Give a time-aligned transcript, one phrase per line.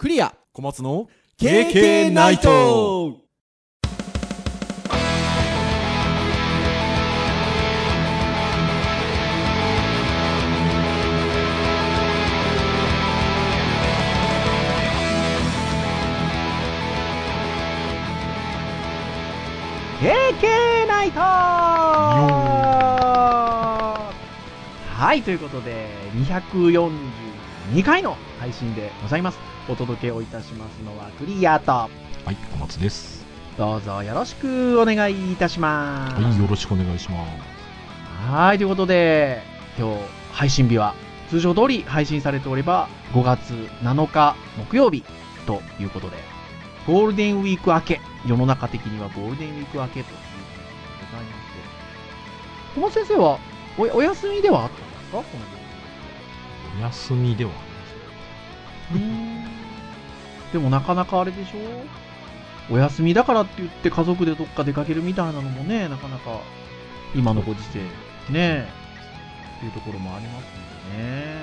[0.00, 0.34] クリア。
[0.54, 3.18] 小松の KK ナイト。
[20.88, 21.20] ナイト。
[24.96, 25.90] はい、ということで、
[27.70, 29.38] 242回の配信でございます。
[29.68, 31.88] お届けをいたしますのはクリアと、は
[32.32, 33.24] い小松です。
[33.56, 36.20] どうぞよろしくお願いいたします。
[36.20, 38.28] はいよろしくお願いします。
[38.28, 39.42] はい、ということで、
[39.78, 40.00] 今日
[40.32, 40.94] 配信日は
[41.28, 45.04] 通常通り配信されておれば5月7日木曜日
[45.46, 46.16] ということで、
[46.88, 50.18] ゴールデンウィーク明け、世の中的にはゴールデンウィーク明けということで
[51.12, 53.38] ございまして、小松先生は
[53.78, 55.18] おお休みではあったんですか？
[55.18, 55.24] こ
[56.78, 57.50] お休みでは
[60.52, 62.74] でもなかなかあれでしょ？
[62.74, 66.40] お休みだからって言って家族でどっか出かけるみたいなのもね、なかなか
[67.14, 67.80] 今のご時世
[68.32, 68.68] ね、
[69.56, 70.44] っていうところもあります
[70.90, 71.34] のでね。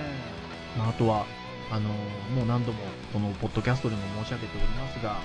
[0.77, 1.25] まあ、あとは、
[1.71, 1.89] あの、
[2.35, 2.79] もう何度も
[3.11, 5.17] このポッドキャストでも申し上げておりますが、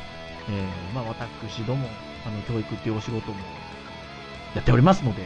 [0.48, 1.88] えー、まあ私ども、
[2.26, 3.38] あの、教育っていうお仕事も
[4.56, 5.22] やっておりますので、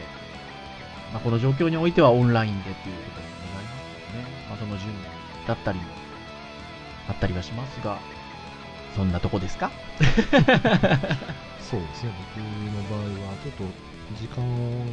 [1.11, 4.27] まあこの状況においてはオンラインでっていうことになりますよね。
[4.49, 4.95] まあその準備
[5.47, 5.85] だったりも
[7.09, 7.99] あったりはしますが、
[8.95, 9.71] そんなとこですか？
[11.61, 12.11] そうですね。
[12.35, 13.63] 僕の場合はちょっと
[14.19, 14.85] 時間を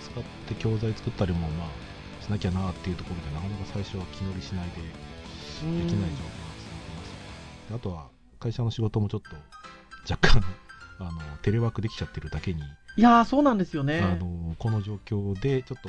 [0.00, 6.26] 使って教材作ったりもまあしなきゃなっていうところでなかなか最初は気乗りしないでできない状況が
[6.58, 7.68] 続いてます。
[7.70, 9.30] であとは会社の仕事もちょっと
[10.12, 10.44] 若干
[11.00, 12.60] あのテレワークできちゃってるだけに、
[12.96, 14.00] いやー、そうなんですよね。
[14.02, 15.88] あのこの状況でちょっと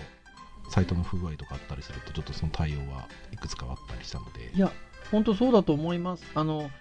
[0.72, 4.52] サイトの不具合とかあったりするとちょっとその対応はいくつかあったりしたので。
[4.56, 4.72] いや、
[5.12, 6.24] 本当そうだと思います。
[6.34, 6.72] あの、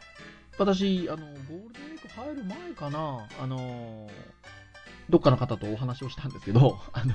[0.59, 4.09] 私、あの、ゴールデンウィーク入る前かな、あの、
[5.09, 7.15] どっかの方とお話をしたんですけど、 あの、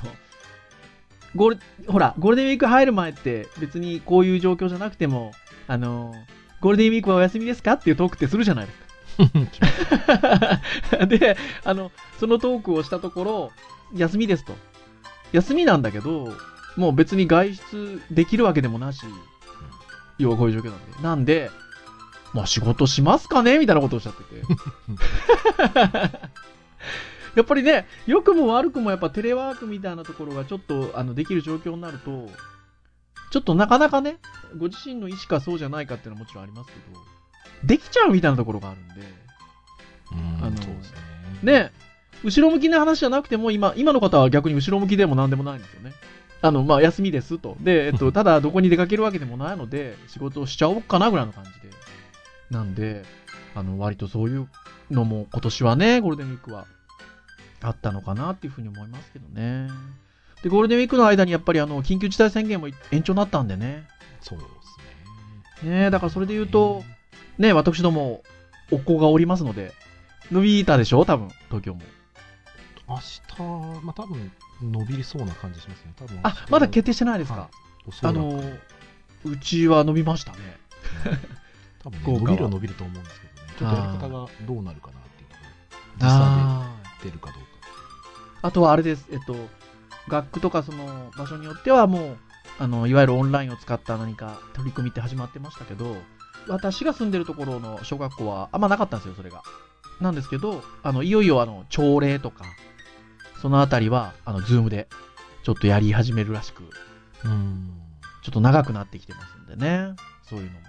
[1.36, 5.31] ゴール、ほら、ゴールデンウィーク入る前って別にこういう状況じゃなくても、
[5.68, 6.14] あの、
[6.62, 8.86] ゴールデンウィークはお休みですかっていうトークってするじゃないですか。
[11.08, 13.52] で、あの、そのトークをしたところ、
[13.94, 14.54] 休みですと。
[15.31, 16.34] 休みなんだけど、
[16.78, 19.06] もう別に外出できるわけでもなし、
[20.18, 21.03] 要はこういう状況なんで。
[21.03, 21.52] なんで、
[22.34, 23.59] まあ仕事しますかね？
[23.59, 24.42] みたいなことをおっしゃってて。
[27.36, 32.30] やっぱりね、良くも悪くもやっぱテレワークみたいなところがちょっとあのできる状況になると、
[33.31, 34.20] ちょっとなかなかね、
[34.58, 37.00] ご自身の意思かそうじゃないかっていうのはもちろんありますけど、
[37.68, 38.94] できちゃうみたいなところがあるんで、
[40.14, 40.98] うんあのそうですね
[41.44, 41.72] ね、
[42.24, 45.92] 後ろ向きな話じゃなくても、今、今の方は逆に後ろ向きでも何でもないんですよね。
[46.41, 47.57] あの、まあ、休みですと。
[47.59, 51.69] で、えっと、 ただどこに出かけるわけでもないので、仕事をしちゃおうかなぐらいの感じで。
[52.51, 53.03] なんで、
[53.56, 54.47] あの、割とそういう
[54.91, 56.68] のも今年はね、ゴールデンウィークは
[57.62, 59.69] あったのかなっていうふうに思いますけどね。
[60.44, 63.88] で、ゴールデンウィークの間にやっぱりあの、緊急事態宣言も延長になったんでね。
[64.22, 64.45] そうで
[65.62, 66.84] すねねだからそれで言うと、
[67.38, 68.24] ね、私ども、
[68.72, 69.74] お子がおりますので、
[70.31, 71.06] 伸びたでしょ？
[71.06, 71.81] 多分、東京も。
[72.88, 74.31] 明日、まあ多分
[74.62, 75.94] 伸びそうな感じしますね。
[75.96, 77.50] 多分あ、まだ決定してないですか、
[77.88, 78.42] おそらくあの、
[79.26, 80.38] うちは伸びましたね。
[81.84, 83.54] 多分、ね、伸びるは伸びると思うんですけどね。
[83.60, 85.50] ちょっとやり方がどうなるかなっていうところ。
[86.00, 87.50] 実あ際で出るかどうか。
[88.42, 89.36] あとはあれです、えっと、
[90.08, 92.18] 学区とかその場所によってはもう、
[92.60, 95.98] あの、いわゆるオンラインを使った何か取り組みって始まってましたけど、
[96.48, 99.42] 私が住んでるところの小学校はあんまなかったんですよ、それが。
[100.00, 102.46] なんですけど、あの、いよいよあの、朝礼とか、
[103.41, 104.88] そのあたりは、あの、ズームで、
[105.44, 106.63] ちょっとやり始めるらしく、
[107.23, 107.72] うん。
[108.23, 109.96] ちょっと長くなってきてますんでね。
[110.23, 110.59] そういうのも、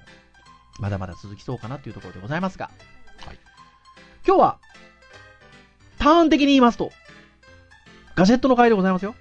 [0.78, 2.70] まだまだ続きそうかなっていうところでございますが。
[3.24, 3.38] はい。
[4.26, 4.58] 今日は、
[5.98, 6.92] ターン的に言いますと、
[8.14, 9.14] ガジェットの回でございますよ。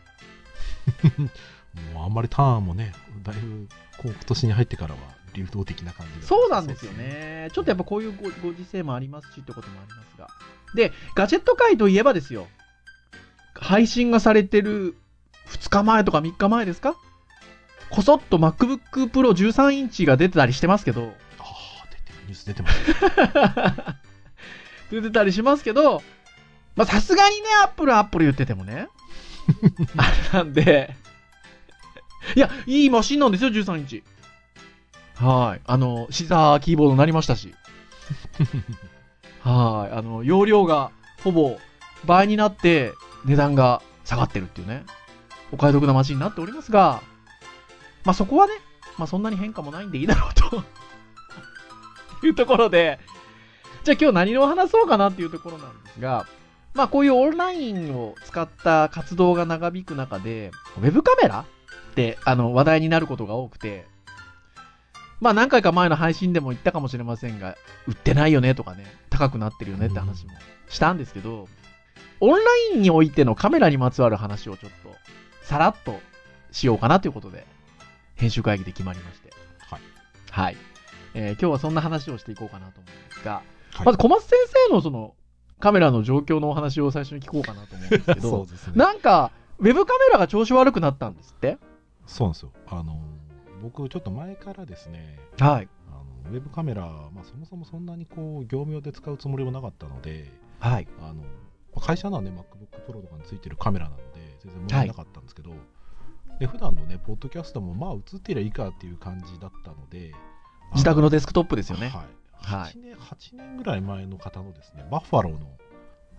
[1.93, 3.67] もうあんまりターンもね、だいぶ
[3.97, 4.99] こう今年に入ってからは
[5.33, 6.91] 流動的な感じがそうなんですよ。
[6.93, 7.49] ね。
[7.53, 10.29] ちょっとやっぱこういうごご時世もありますしってこともありますが。
[10.73, 12.47] で、ガジェット界といえばですよ。
[13.59, 14.95] 配信がされてる
[15.47, 16.95] 2日前とか3日前ですか？
[17.89, 21.43] こそっと MacBook Pro 13インチが出てたりしてますけど、あ
[21.83, 22.79] あ、出てる、ニュース出てます。
[24.91, 26.01] 出てたりしますけど、
[26.75, 28.87] まあさすがにね、アップルアップル言っててもね。
[29.97, 30.95] あれなんで、
[32.35, 34.03] いや、いいマシンなんですよ、13インチ。
[35.15, 35.61] はい。
[35.65, 37.53] あの、シザーキーボードになりましたし。
[39.41, 39.95] はい。
[39.95, 40.91] あの、容量が
[41.23, 41.57] ほぼ
[42.03, 42.93] 倍になって
[43.25, 44.85] 値段が下がってるっていうね。
[45.51, 47.01] お買い得なマシンになっておりますが、
[48.03, 48.53] まあそこはね、
[48.97, 50.63] まあそんなに変化もないんでいいだろうと
[52.25, 52.99] いうところで、
[53.83, 56.25] じゃあ今日何を話そうかなっていうところなんですが、
[56.73, 61.45] まあこういうオンラインを使った活動が長引く中で、ウェブカメラ
[61.91, 63.85] ってあの話題になることが多くて、
[65.21, 67.55] まあ何回か前の配信でも言ったかもしれませんが、
[67.87, 70.31] 売ってないよねとかね、高くなってるよねって話も
[70.67, 71.47] したんですけど、
[72.19, 74.95] オンラインにおいてのカメラにまつわる話をちょっと、
[75.41, 75.99] さらっと
[76.51, 77.45] しようかなということで、
[78.15, 79.31] 編集会議で決まりまして。
[79.59, 79.81] はい。
[80.31, 80.57] はい。
[81.13, 83.35] えー今日はそんな話をしていこうかなと思うんですが、
[83.73, 84.31] はいまず小松先
[84.69, 85.15] 生のその、
[85.59, 88.73] カメラの状況のお話を最初に聞こうかなと思うんですけど、そうですね。
[88.75, 91.57] なんか、ウェブカメラが調子悪くなったんですって？
[92.05, 92.51] そうなんですよ。
[92.67, 93.01] あの、
[93.61, 95.69] 僕ちょっと前からですね、はい。
[95.89, 96.83] あのウェブカメラ、
[97.13, 100.87] まあ、そもそもそんなにこう業務用で使うつもりもなかったので、はい。
[100.99, 101.23] あの
[101.81, 104.03] 会社のはね、MacBook Pro とかについてるカメラなので、
[104.39, 105.51] 全然問題なかったんですけど、
[106.39, 110.13] で普段のね、ポッドキャストもまあ映ってりゃいいかっていう感じだったので、
[110.73, 111.87] 自宅のでデスクトップですよね。
[111.89, 112.07] はいはい
[112.45, 112.95] 8年。
[112.95, 115.39] 8年ぐらい前の方のですね、バッファローの、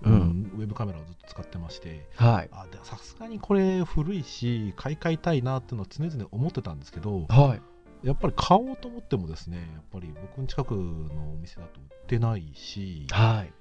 [0.02, 2.48] うんうんウェブカメラをずっと使ってまして、はい。
[2.52, 7.56] あでさすがにこれ古いし、買い替えたいなっていうのは常々思ってたんですけど、は
[8.02, 8.06] い。
[8.06, 13.52] やっぱり買おうと思ってもですね、やっぱり僕の近くのお店だと売ってないし、はい。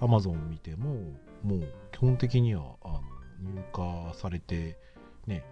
[0.00, 0.96] アマゾン見ても、
[1.44, 3.00] もう基本的にはあの
[3.52, 4.78] 入荷されて、
[5.26, 5.44] ね、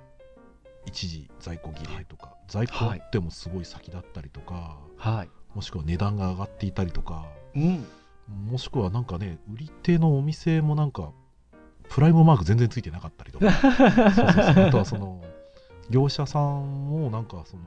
[0.87, 5.31] 一時在庫切れとか、在庫あってもすごい先だったりとか、はい。
[5.55, 7.87] もしくは値段が上がっていたりとか、うん。
[8.29, 11.13] もしくはなんかね、売り手のお店もなんか、
[11.89, 15.23] プライムマーク全然ついてなかったりとか、 そうそうそうあとはその、
[15.91, 17.63] 業者さんもなんかその、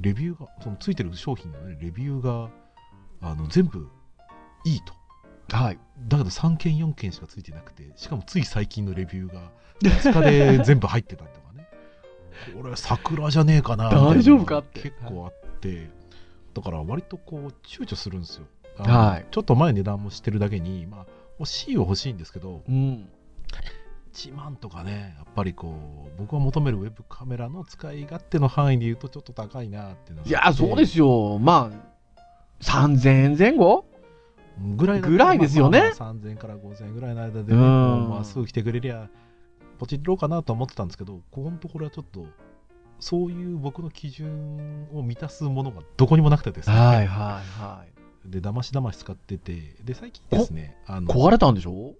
[0.00, 2.50] レビューが、そのついてる商品のね、レビューが、
[3.20, 3.88] あの、全部
[4.64, 4.94] いいと。
[5.50, 5.78] はい。
[6.08, 9.50] だけど3件4件しかついてなくて、しかもつい最近のレビューが
[9.82, 10.20] 2日
[10.58, 11.68] で全部入ってたりとかね。
[12.60, 14.58] これ桜じゃねえかな大丈夫か？
[14.58, 15.90] って結構あって、
[16.54, 18.46] だから割とこう躊躇するんですよ。
[18.78, 21.06] はいちょっと前値段も知ってるだけに、まあ
[21.40, 23.08] 欲しいは欲しいんですけど、うん。
[24.12, 31.38] 1万とかね、やっぱりこう、僕が求めるウェブカメラの使い勝手の範囲で言うとちょっと高いなっていうのがいや、そうですよ。
[31.38, 32.20] まあ、
[32.60, 33.84] 3000円前後？
[34.76, 35.78] ぐらいぐらいですよね。
[35.78, 39.08] まあまあ3000から5000円ぐらいの間でね、まあすぐ来てくれりゃ、
[39.78, 42.26] ポチろうかなと思ってたんですけど、ここのところはちょっと、
[43.00, 47.84] そういう僕の基準を満たすものがどこにもなくてですね、はいはいは
[48.26, 48.30] い。
[48.30, 51.94] で、だましだまし使ってて、で、最近ですね、あの、壊れたんでしょ？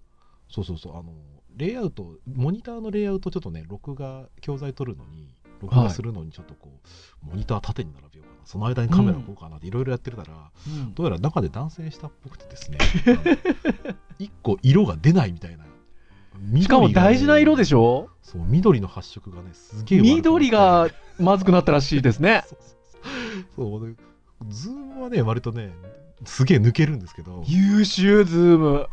[0.49, 1.13] そうそうそう、あの、
[1.55, 6.69] レイアウト、モニターのレイアウトちょっとね、録画、教材撮るのに、録画するのにちょっとこ
[7.23, 12.77] う、モニター縦に並べようかな、その間にカメラ置こうかなっていろいろやってたら、うんどうやら中で断線したっぽくてですね、
[14.19, 15.65] 一個色が出ないみたいな。
[16.61, 18.09] しかも大事な色でょしょ？
[18.21, 20.87] そう、緑の発色がね、すげえ緑が
[21.19, 22.43] まずくなったらしいですね。
[22.47, 22.69] そうそう
[23.55, 23.79] そう。
[23.79, 23.95] そうで
[24.47, 25.73] ズームはね、割とね、
[26.25, 28.87] すげえ抜けるんですけど、優秀、ズーム。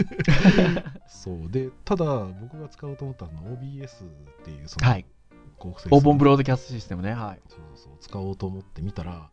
[1.08, 1.50] そう。
[1.50, 2.04] で、ただ、
[2.40, 5.06] 僕が使おうと思ったのは OBS っていう、その、はい。
[5.68, 7.12] オーボンブロードキャストシステムね。
[7.12, 7.40] はい。
[7.48, 9.30] そうそうそう、使おうと思ってみたら、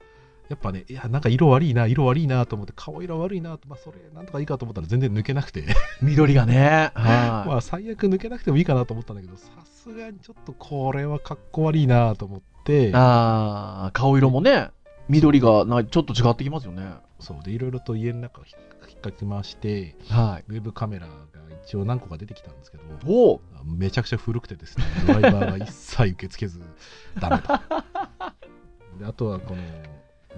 [0.49, 5.65] やっぱね、いや、なんか色悪いな、色悪いなと思って、顔色悪いなと、まあ、それ、なんとかいいかと思ったら全然抜けなくて、
[6.01, 6.91] 緑がね。
[6.95, 14.69] はまあ、最悪抜けなくてもいいかなと思ったんだけど、さすがにちょっとこれはかっこ悪いなと思ってい。、ああ、顔色もね、
[15.09, 16.95] 緑がなちょっと違ってきますよね。
[17.19, 18.53] そうで、いろいろと家の中を引
[18.97, 20.45] っかき回して、はい。
[20.47, 21.13] ウェブカメラが
[21.65, 26.61] 一応何個か出てきたんですけど、おおめちゃくちゃ古くてですね、ドライバーが一切受け付けず、
[27.19, 27.63] ダメだ。
[28.99, 29.61] であとはこの、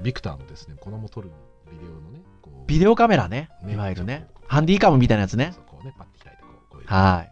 [0.02, 1.30] ビクターのですね、子供撮る
[1.72, 2.22] ビデオのね、
[2.68, 3.50] ビデオカメラね。
[3.64, 4.28] ねいわゆるね。
[4.48, 5.52] ハンディカムみたいなやつね。
[5.54, 6.88] そうこうね、パッて開いてこう、こういう。
[6.88, 7.32] はい。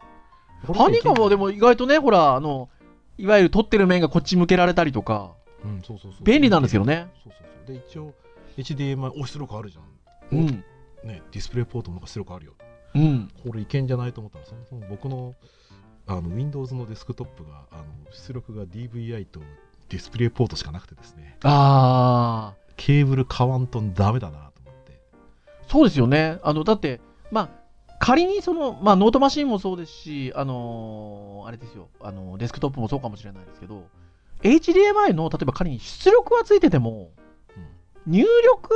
[0.73, 2.69] ハンディカムはでも意外とね、ほら、あの、
[3.17, 6.23] いわゆる撮ってる面がこっち向けられたりとか、うん、そうそうそう。
[6.23, 7.07] 便利なんですけどね。
[7.23, 7.75] そうそうそう。
[7.75, 8.13] で、一応、
[8.57, 9.81] HDMI、お、出力あるじゃ
[10.35, 10.39] ん。
[10.39, 10.47] うん。
[11.03, 12.53] ね、ディスプレイポートもなんか出力あるよ。
[12.97, 13.31] うん。
[13.43, 15.35] これいけんじゃないと思ったら、そもそも僕の
[16.07, 19.41] あの Windows のデスクトップが、あの出力が DVI と
[19.89, 24.99] ディスプレイポートしかなくてですね、ああ、ケーブル買わんとダメだなと思って。
[25.67, 26.39] そうですよね。
[26.43, 27.01] あの、だって、
[27.31, 27.49] まあ、
[27.99, 33.87] 仮にその、まあ、ノートマシンもそうですし、あのーあれですよ、あの、デスクトップもそうかもしれないですけど、
[34.43, 37.11] HDMI の、例えば仮に出力はついてても、
[38.05, 38.73] 入力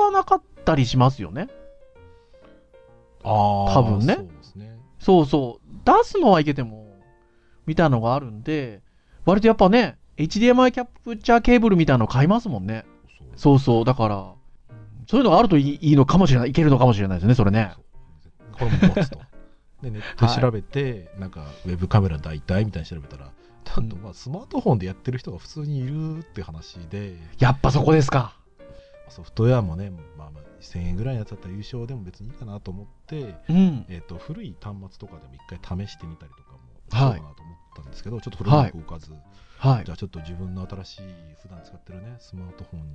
[0.00, 1.48] はなかったりしますよね。
[3.28, 4.78] あ多分ねそうね。
[4.98, 5.68] そうそう。
[5.84, 6.86] 出すのはいけても、
[7.66, 8.82] みたいなのがあるんで、
[9.24, 12.84] 割とやっぱね、HDMI キャプチャーケーブルみたいなの買いますもんね。
[13.36, 13.84] そうそう。
[13.84, 14.34] だから、
[15.06, 16.50] そういうのがあるといいいいのかもしれない。
[16.50, 17.72] いけるのかもしれないですね、それね。
[18.52, 19.18] これもボツと。
[19.82, 23.30] で、ネットで調べて、なんか、ウェブカメラ代替みたいに調べたら、
[23.64, 28.34] ちゃんとまあスマートフォンでやってる人が普通にいるって話で、やっぱそこですか。
[29.08, 33.86] ソフトウェアもね、まあ、まあ1000円ぐらいのやつだったら優勝でも別にいいかなと思って、うん。
[33.88, 36.58] えー、と古い端末とかでも一回試してみたりとかも
[36.90, 39.12] はいそうかなと思ったんですけど、ちょっと古い動かず、
[39.58, 39.94] はいじゃ。
[39.94, 41.02] あちょっと自分の新しい
[41.42, 42.94] 普段使ってるねスマートフォンに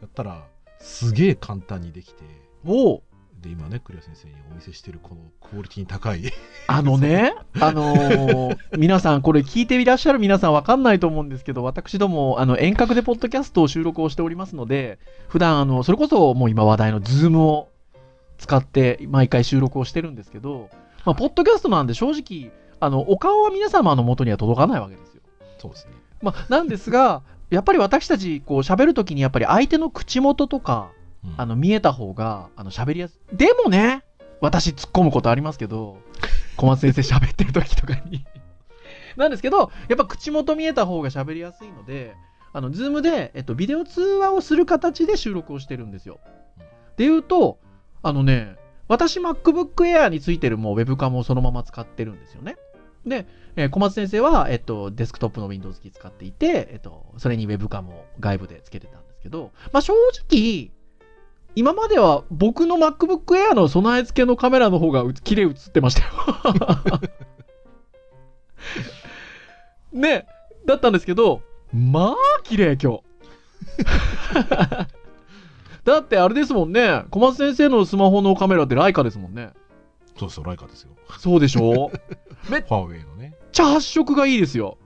[0.00, 0.46] やったら
[0.78, 2.22] すげえ簡単にできて
[2.64, 3.02] おう
[3.44, 5.20] で今ね栗谷先生にお見せしてるこの
[5.50, 6.32] クオリティに高い
[6.66, 14.98] あのね、あのー皆さん、これ聞いていらっしゃる皆さんわかんないと思うんですけど、私ども、あの、遠隔でポッドキャストを収録をしておりますので、
[15.28, 17.68] 普段、あの、それこそもう今話題の Zoom を
[18.38, 20.70] 使って毎回収録をしてるんですけど、
[21.04, 25.20] まあ、ポッドキャストなんで正直、あの、お顔は皆様の元には届かないわけですよ。
[25.58, 30.93] そうですねまあ、なんですが、やっぱり私たち、こう、喋るときにやっぱり相手の口元とか、うん
[31.36, 33.36] あの、見えた方が、あの、喋りやすい。
[33.36, 34.04] でもね、
[34.40, 35.98] 私突っ込むことありますけど、
[36.56, 38.24] 小松先生喋ってる時とかに。
[39.16, 42.14] なんですけど、やっぱ口元見えた方が喋りやすいので、
[42.52, 46.18] あの、ズームで、えっと、ビデオ通話をする形で収録をしてるんですよ。
[46.96, 47.58] で言うと、
[48.02, 52.56] あのね、私 MacBook Air についてるもうウェブカムをそのまま使ってるんですよね。
[53.06, 53.26] で、
[53.56, 59.94] えー小松先生は、えっと、デスクトップの Windows キー使っていて、えっと、それにウェブカムを外部でつけてたんですけど、まあ正
[60.30, 60.70] 直、
[61.56, 66.10] 今までは僕の MacBook Air の備え付けのカメラの方がう綺麗映ってましたよ。
[69.92, 70.26] ね、
[70.66, 71.42] だったんですけど、
[71.72, 72.08] ま
[72.38, 73.02] あ綺麗今日。
[75.84, 79.50] だってあれですもんね、小松先生のスマホのカメラってライカですもんね。
[80.18, 81.90] そうそうライカですよそうでしょ？
[82.42, 84.78] ファーウェイのねめっちゃ発色がいいですよ。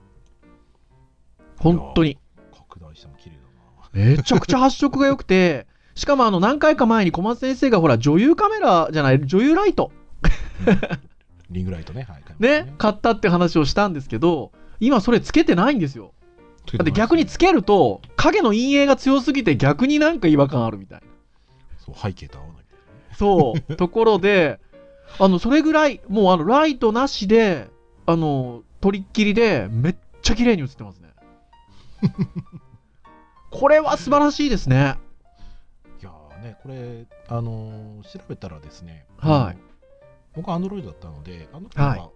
[1.57, 2.17] 本当に。
[2.55, 5.65] 拡大しても綺麗だなめちゃくちゃ発色が良くて、
[5.99, 9.91] しかもあの何回か前に小松先生がほら女優カメラじゃない、女優ライト
[11.49, 16.13] リングライトねはい買いましたね、買ったって話をしたんですけど、今それつけてないんですよ。
[16.71, 21.07] だって逆につけると影の陰影が強すぎて逆になんか違和感あるみたいな。
[21.85, 24.61] そう背景と合わないみたいなねそう、ところで、
[25.19, 27.67] あの、それぐらい、もうあの、ライトなしで、
[28.05, 31.09] あの、取りっきりで、めっちゃ綺麗に映ってますね。
[33.51, 34.95] これは素晴らしいですね。
[36.39, 39.59] ね、これ、あのー調べたらですね、はいあの
[40.35, 42.09] 僕は Android だったので、Android はいが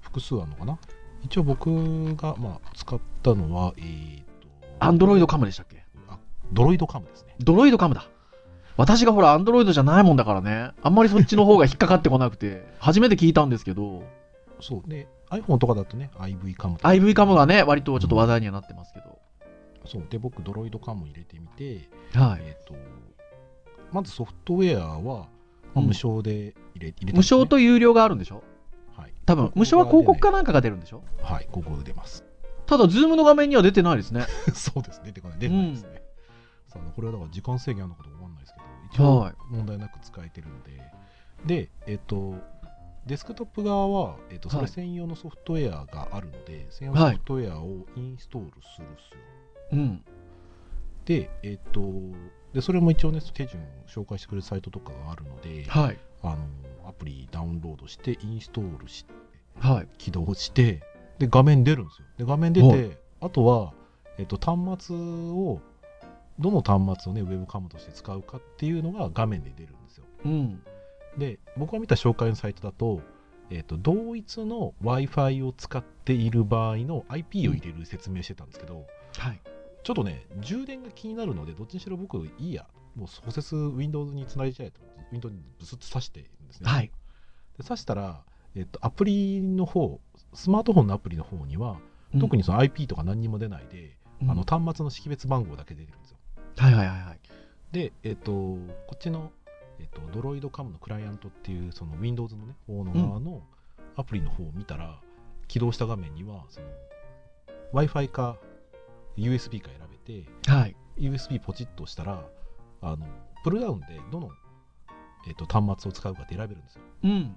[0.00, 0.78] 複数あるのかな、
[1.22, 4.48] 一応僕が、まあ、使ったのは、えー、と、
[4.78, 5.84] アンドロイドカムでしたっけ？
[6.08, 6.18] あ
[6.52, 7.34] ドロイドカムですね。
[7.38, 8.08] ドロイドカムだ。
[8.76, 14.04] 私がほら、アンドロイドじゃないもんだからね、あんまりそっちの方が引っかかってこなくて、 初めて聞いたんですけど、
[14.60, 14.88] そう。
[14.88, 19.18] で、iPhone とかだとね、IV カムとか IV カムがね、割とちょっと話題にはなってますけど。
[19.86, 20.06] そう。
[20.08, 22.40] で、僕、ドロイドカム入れてみて、はい。
[22.42, 22.74] えっ、と、
[23.92, 25.12] まずソフトウェアは、ま
[25.76, 28.42] あうん無償で入れ,、入れたんですね無償と有料があるんでしょ？
[28.96, 29.14] はい。
[29.24, 31.02] 多分、無償は広告かなんかが出るんでしょ？
[31.22, 32.24] はい、ここで出ます。
[32.66, 34.26] ただ、 Zoom の画面には出てないですね。
[34.54, 35.38] そうですね、出てこない。
[35.38, 36.02] 出てないですね。
[36.66, 40.80] さあこれはだから時間制限あるのかどうかわかんないですけど、一応はい問題なく使えてるので、
[41.46, 42.34] で、えっ、と、
[43.06, 49.20] デスクトップ側は、えっ、と、それはい専用のソフトウェアがあるので、専用のソフトウェアをインストールするっすよ。
[49.72, 50.04] うん。
[51.04, 51.80] で、えっ、と、
[52.52, 55.98] で、それも一応ね、手順紹介してくれるサイトとかがあるので、はい。
[56.22, 59.12] あの、アプリダウンロードして、インストールして、
[59.58, 59.88] はい。
[59.98, 60.82] 起動して、
[61.18, 62.06] で、画面出るんですよ。
[62.18, 63.72] で、画面出はて、あとは、
[64.18, 65.60] えっと、端末を、
[66.38, 70.04] どの端末をね、ウェブカムとして使うかっていうのが画面で出るんですよ。
[70.24, 70.62] うん。
[71.18, 73.00] で、僕が見た紹介のサイトだと、
[73.50, 78.86] えっと、同一の Wi-Fi を使っている場合の IP を入れる説明してたんですけど、
[79.18, 79.40] はい。
[79.82, 84.80] ちょっとね、充電が気になるので、どっちにしろ僕、いいや、もう直接 Windows につないじゃえと、
[85.12, 86.70] Windows にブスッと挿してるんですね。
[86.70, 86.90] はい。
[87.58, 88.22] で挿したら、
[88.54, 90.00] えっと、アプリの方、
[90.34, 91.78] スマートフォンのアプリの方には、
[92.18, 96.18] 特に、にその IP とか何にも出ないで、うんあの端末の識別番号だけ出てるんですよ。
[96.58, 97.18] はいはいはいはい。
[97.72, 98.58] で、えっ、と、こ
[98.94, 99.32] っちの、
[99.78, 103.42] えっとドロイドカムのクライアントっていう、その Windows のね、方の側の
[103.96, 105.00] アプリの方を見たら、
[105.48, 106.66] 起動した画面には、その
[107.72, 108.36] Wi-Fi か
[109.16, 110.76] USB か選べて、はい。
[110.98, 112.24] USB ポチッと押したら、
[112.82, 113.06] あの
[113.42, 114.30] プルダウンでどの、
[115.26, 116.82] えっと端末を使うかって選べるんですよ。
[117.04, 117.36] うん。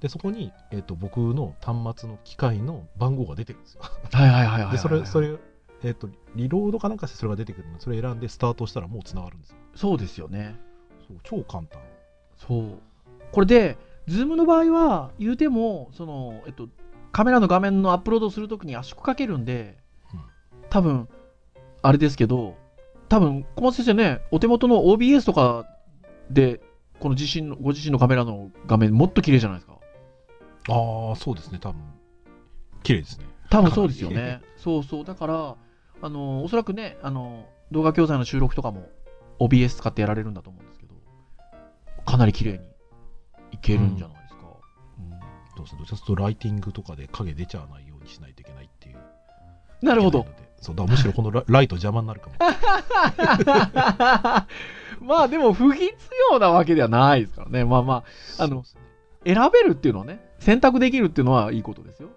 [0.00, 3.82] で、そこに、えっと僕の端末の機械の番号が出てるんですよ。
[4.12, 4.72] はいはいはいはいはい。
[4.72, 5.36] で、それ、それ、
[5.82, 9.56] えっ、と、リロードかなんかしてそれが出てくるので、それ選んでスタートしたらもう繋がるんですよ。
[9.74, 10.56] そうですよね。
[11.06, 11.80] そう、超簡単。
[12.36, 12.78] そう。
[13.32, 16.68] これで、 Zoom の場合は、言うても、その、えっと、
[17.12, 19.89] カメラの画面のアップロードするときに圧縮かけるんで、うん
[20.70, 21.08] 多分、
[21.82, 22.56] あれですけど、
[23.08, 25.66] 多分、小松先生ね、お手元の OBS とか
[26.30, 26.60] で、
[27.00, 29.78] この自身の、ご自身のカメラの画面もっと綺麗じゃないですか。
[30.68, 31.80] ああ、そうですね、多分。
[32.82, 33.26] 綺麗ですね。
[33.50, 34.40] 多分そうですよね。
[34.56, 35.04] そうそう。
[35.04, 35.56] だから、
[36.02, 38.88] あの、おそらくね、あの、動画教材の収録とかも、
[39.40, 40.94] OBS 使ってやられるんだと思うんですけど、
[42.04, 42.58] かなり綺麗に
[43.52, 44.40] いけるんじゃないですか。
[44.98, 45.10] うん
[45.56, 46.04] どうするどちらか？
[46.04, 48.98] というとライティングとかで影出ちゃわないようにしないといけないっていう。
[49.82, 50.26] なるほど
[50.60, 52.36] そうだむしろこのラライト邪魔になるかも。
[55.06, 55.94] まあでも不必
[56.30, 57.64] 要なわけではないですからね。
[57.64, 58.04] まあま
[58.38, 58.64] あ、あの
[59.24, 62.10] 選べるっていうのはね、選択できるっていうのはいいことですよ。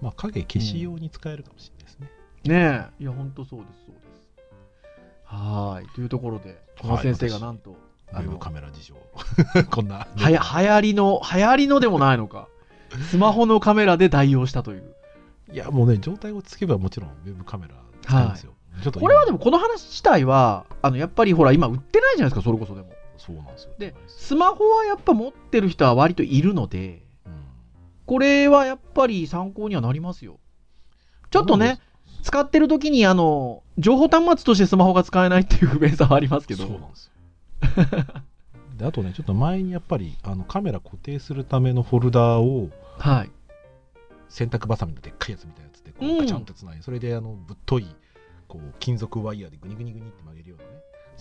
[0.00, 2.10] まあ影消し用に使えるかもしれないですね。
[2.44, 3.02] ねえ。
[3.02, 4.10] いや、ほんとそうです、そうです。
[5.24, 5.88] はーい。
[5.88, 7.76] というところで、小松先生がなんと、
[8.12, 8.94] ウェブカメラ事情。
[9.70, 10.08] こんな。
[10.16, 12.48] はや、流行りの、流行りのでもないのか。
[13.10, 14.94] スマホのカメラで代用したという。
[15.52, 17.74] いや、もうね、状態をつけばもちろんウェブカメラ
[18.10, 18.52] 使うんですよ。
[18.82, 22.88] ちょっと今これはでも、この話自体は、あの、やっぱりほら、今売ってないじゃないですか、それこそでも。
[23.18, 23.70] そうなんですよ。
[23.78, 27.32] で、スマホはやっぱ持ってる人は割といるので、うん
[28.06, 30.40] これはやっぱり参考にはなりますよ。
[31.30, 31.78] ちょっとね、、
[32.22, 36.66] 使ってる時に、あの、情報端末としてスマホが使えないっていう不便さはありますけど。
[36.66, 38.02] そうなんですよ。
[38.78, 43.30] であとね、ちょっと前にやっぱりあのカメラ固定するためのフォルダーをはい。
[44.28, 47.86] 洗濯バサミのでっかいやつみたいなやつでこうんうガチャンとつないで、それであのぶっとい
[48.50, 50.64] こう金属ワイヤーでグニグニグニって曲げるような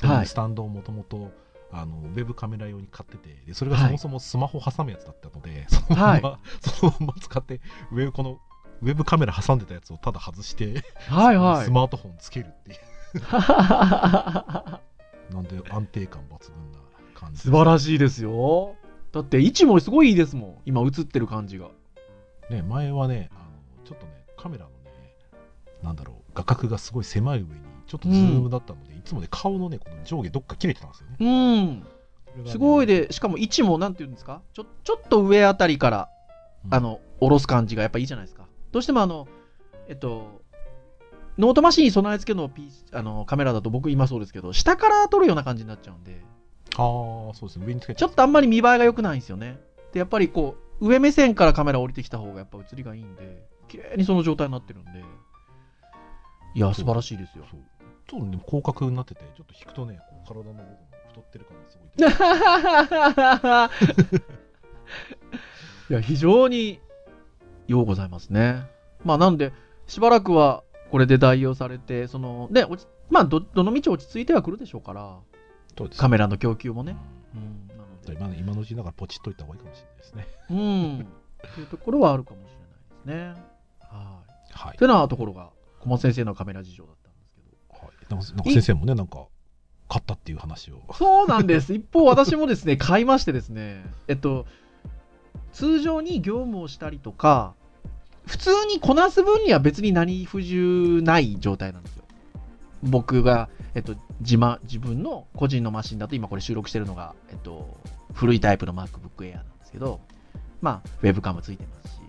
[0.09, 1.31] ね、いのスタンドをもともと
[1.71, 8.39] あのウェブカメラ用に買っててでそれがそもそもスマホ挟むやつだったので、そのまま、 そのまま使ってウェブこの
[8.81, 11.71] ウェブカメラ挟んでたやつをただ外して、はいはいス。
[11.71, 12.79] マートフォンつけるっていう
[15.33, 16.79] なんで安定感抜群な
[17.13, 18.75] 感じ素晴らしいですよ。
[19.11, 20.57] だって位置もすごいいいですもん。
[20.65, 21.69] 今映ってる感じが。
[22.49, 24.75] ね、前はね、あのちょっとね、カメラのね、
[25.83, 27.51] なんだろう、画角がすごい狭い上に、
[27.87, 31.15] ちょっとズームだったので、いつもね、顔のね、この上下どっか切れてたんですよね。
[31.19, 32.43] うん。
[32.43, 34.41] ねすごい、で、しかも位置もなんていうんですか？
[34.53, 36.09] ちょ、ちょっと上あたりから、
[36.65, 38.45] うんあ、の、下ろす感じがやっぱいいじゃないですか。
[38.71, 39.27] どうしてもあの、
[39.87, 40.41] えっと、
[41.37, 46.21] ノートマシンに備え付けの,、P、あのカメラだと僕今そうですけど、下から撮るような感じになっちゃうんで、
[46.75, 46.81] あ
[47.31, 49.57] あ、そうですね、上につけてちょっとあんまり見栄えが良くないんですよね。
[49.93, 55.03] で、やっぱりこう、上目線からカメラ降りてきた方がやっぱ映りがいいんで、綺麗にその状態になってるんで、
[56.53, 57.45] いや、素晴らしいですよ。
[57.49, 57.59] そう
[58.07, 60.65] ちょっとね、広角になってて、ちょっと引くとね、体の部分が
[61.09, 62.05] 太ってる感がすごい出
[64.07, 64.23] て
[65.93, 66.79] いや、非常に
[67.67, 68.65] ようございますね。
[69.05, 69.53] まあ、なんで、
[69.85, 75.19] しばらくはこれで代用されて、その、で、落ちまあど、どの道落ち着いてはくるでしょうから、
[75.77, 76.97] そうですカメラの供給もうんね。
[77.35, 80.27] うん、なので、今の今のうちだからポチっといた方がいいかもしれないですね。
[80.49, 81.07] うん、
[81.55, 82.51] というところはあるかもし
[83.05, 83.43] れないですね。
[83.81, 84.49] はい。
[84.51, 87.85] はいというようなところが、小松先生のカメラ事情だったんですけど。
[87.85, 89.27] はい、なんかなんか先生もね、なんか、
[89.89, 90.81] 買ったっていう話を。
[90.93, 91.73] そうなんです。
[91.75, 94.45] 一方、私もですね、買いましてですね、えっと、
[95.51, 97.55] 通常に業務をしたりとか、
[98.27, 102.03] 普通にこなす分には別に何不自由ない状態なんですよ。
[102.83, 107.77] 僕が、えっと、自慢、自分の個人のマシンだと、今これ収録してるのが、えっと、
[108.13, 109.99] 古いタイプの MacBook Air なんですけど、
[110.61, 112.01] まあ、ウェブカムついてますし、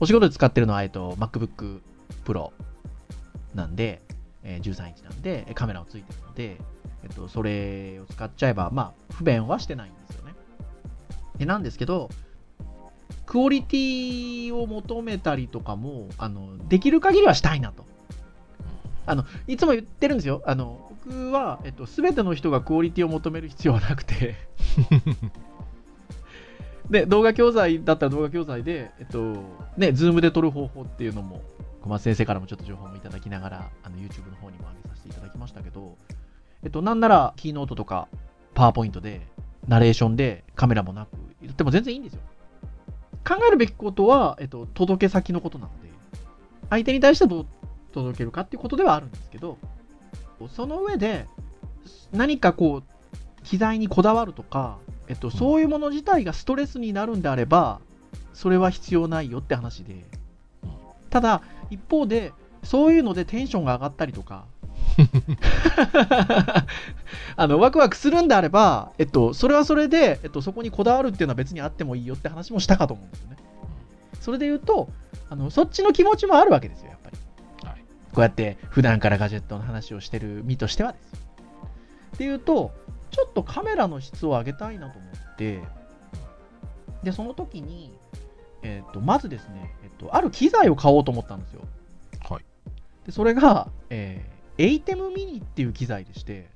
[0.00, 1.80] お仕事で使ってるのは、えっと、MacBook
[2.24, 2.50] Pro
[3.54, 4.02] なんで、
[4.42, 6.58] えー13インチなんで、カメラもついてるので、
[7.02, 10.34] えっと、それを使っちゃえば、まあ、不便はしてないんですよね。
[11.36, 12.10] で、なんですけど、
[13.26, 17.84] クオリティを求めたりとかも、あの、できる限りはしたいなと。
[19.06, 20.42] あの、いつも言ってるんですよ。
[20.46, 24.36] あの、僕は、えっと、すべての人がクオリティを求める必要はなくて、
[26.90, 29.36] で、動画教材だったら動画教材で、えっと、
[29.76, 31.42] ね、 Zoom で撮る方法っていうのも、
[31.84, 35.98] 小松先生からもちょっと情報もいただきながら、あの、YouTube の方にも上げさせていただきましたけど、
[36.62, 38.08] えっと、なんなら、 Keynote とか、
[38.54, 39.26] PowerPoint で、
[39.68, 41.10] ナレーションで、カメラもなく、
[41.42, 42.20] やっても全然いいんですよ。
[43.22, 45.90] 考えるべきことは、えっと、届け先のことなので、
[46.70, 47.46] 相手に対してどう
[47.92, 49.58] 届けるかっていうことではあるんですけど、
[50.48, 51.26] その上で、
[52.12, 57.82] 何かこう、機材にこだわるとか、えっと、そういうもの自体がストレスになるんであれば、
[58.32, 60.06] それは必要ないよって話で、
[61.10, 64.46] ただ、一方で、そういうのでテンションが上がったりとか、
[67.36, 73.36] あのワクワクするんであれば、えっと、それはそれで、えっと、そこにこだわるっていうのは別にあってもいいよって話もしたかと思うんですよね。
[74.20, 74.88] それで言うと
[75.30, 77.16] あの、そっちの気持ちもあるわけですよ、やっぱり。
[77.68, 81.18] はいこうやって普段からガジェットの話をしてる身としてはですよ。
[82.14, 82.72] っていうと、
[83.10, 85.60] ちょっとカメラの質を上げたいなと思って、
[87.02, 87.92] で、その時に、
[88.62, 89.74] えっと、まずですね、
[90.04, 91.62] と、ある機材を買おうと思ったんですよ。
[92.28, 92.44] はい。
[93.06, 96.48] で、それが、えー、ATEM mini っていう機材でして、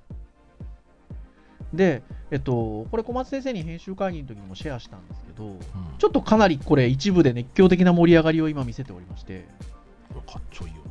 [1.72, 5.56] で、えっと、これ小松先生に編集会議の時にもシェアしたんですけど、
[5.98, 9.46] ちょっとかなりこれ一部で熱狂的な盛り上がりを今見せておりまして、
[10.14, 10.82] とかっちょいいよ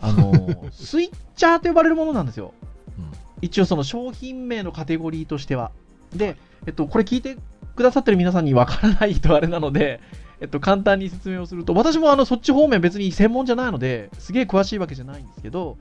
[0.00, 0.32] あの、
[0.72, 2.52] スイッチャーと呼ばれるものなんですよ。
[2.98, 3.04] な。
[3.04, 3.12] うん。
[3.40, 5.70] 一応その商品名のカテゴリーとしては。
[6.14, 6.36] で、
[6.66, 7.38] えっと、これ聞いて
[7.76, 10.00] くださってる皆さんにわからないとあれなので、
[10.40, 15.76] えっと、簡単に説明をすると、私もあの、そっち方面別に専門じゃないので、すげえ詳しいわけじゃないんですけど、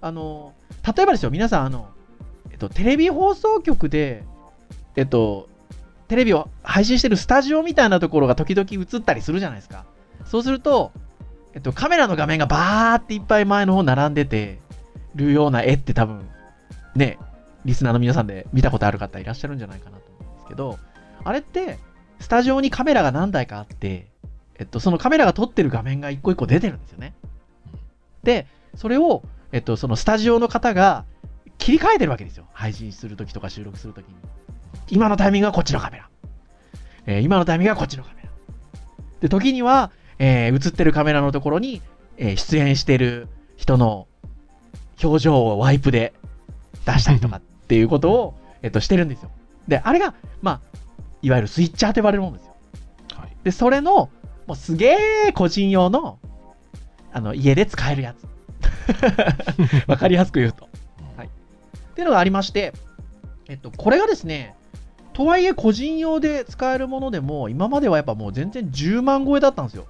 [0.00, 0.54] あの、
[0.86, 1.88] 例えばですよ、皆さん、あの、
[2.50, 4.24] えっと、テレビ放送局で、
[4.96, 5.48] えっと、
[6.06, 9.84] テレビを配信してるスタジオみたいなところが時々映ったりするじゃないですか。
[10.24, 10.92] そうすると、
[11.54, 14.58] えっと、カメラの画面がバーっていっぱい前の方並んでて
[15.14, 16.28] るような絵って多分、
[16.94, 17.18] ね、
[17.64, 20.78] リスナーの皆さんで見たことある方いらっしゃるんじゃないかなと思うんですけど、
[21.24, 21.78] あれって、
[22.20, 24.08] スタジオにカメラが何台かあって、
[24.58, 27.14] えっと、そのカメラが撮ってる画面が一個一個出てるんですよね。
[28.22, 31.04] で、それを、えっと、そのスタジオの方が
[31.58, 32.46] 切り替えてるわけですよ。
[32.52, 34.14] 配信するときとか収録するときに。
[34.90, 36.08] 今のタイミングはこっちのカメラ。
[37.06, 38.28] えー、今のタイミングはこっちのカメラ。
[39.20, 41.80] で、時には、えー、映ってるカメラのところに、
[42.16, 44.08] えー、出演してる人の
[45.02, 46.14] 表情をワイプで
[46.84, 49.30] 出したりとかっていうことを、えっと、してるんですよ。
[49.68, 50.60] で、あれが、まあ、
[51.22, 52.56] いわゆるスイッチャーと呼ばれるものですよ。
[53.14, 54.10] はい、で、それの、
[54.46, 54.96] もうすげ
[55.28, 56.18] え個人用の、
[57.12, 58.26] あの、家で使えるやつ。
[59.86, 60.68] わかりやすく言うと。
[61.16, 61.26] はい。
[61.26, 61.30] っ
[61.94, 62.72] ていうのがありまして、
[63.48, 64.54] えっと、これがですね、
[65.12, 69.86] とはいえ個人用で使えるものでも、今まではやっぱもう全然10万超えだったんですよ。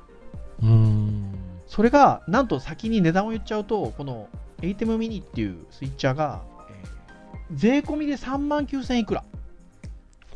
[0.63, 1.35] うん。
[1.67, 4.29] それが、なんと先に値段を言っちゃうと、この
[4.63, 9.25] ATEM mini っていうスイッチャーが、えー、税込みで3万9000いくら。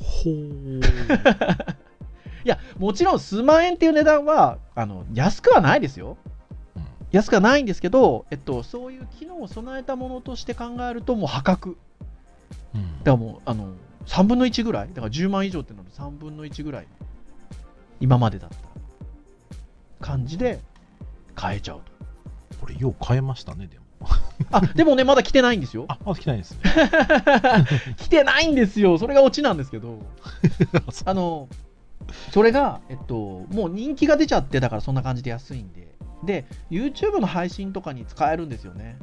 [0.03, 0.81] ほう。
[2.45, 6.17] いや、もちろん数万円っていう値段は、あの、安くはないですよ。
[7.13, 11.77] 安くはないんですけど、えっと、そういう機能を備えたものとして考えると、もう破格。
[12.75, 13.75] うん、だからもう、あの、
[14.07, 16.87] 3分の1ぐらいだから10万以上ってなると3分の1ぐらい。
[18.01, 18.57] 今までだった
[20.05, 20.61] 感じで
[21.37, 21.93] 買えちゃうと。
[22.61, 23.82] これ、よう買えましたね、でも。
[24.51, 25.87] あ、でもね、まだ来てないんですよ。
[25.89, 26.61] あ、まだ来てないですね。
[27.97, 28.99] 来てないんですよ。
[28.99, 29.99] それがオチなんですけど。
[31.05, 31.49] あの、
[32.33, 35.93] それが、えっと、もう人気が出ちゃって、だからそんな感じで安いんで。
[36.25, 38.97] で、YouTube の配信とかに使えるんですよね。